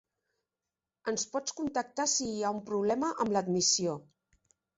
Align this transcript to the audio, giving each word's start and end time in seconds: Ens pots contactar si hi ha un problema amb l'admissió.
Ens 1.11 1.25
pots 1.35 1.55
contactar 1.59 2.07
si 2.15 2.31
hi 2.31 2.41
ha 2.47 2.53
un 2.57 2.63
problema 2.71 3.11
amb 3.27 3.37
l'admissió. 3.37 3.97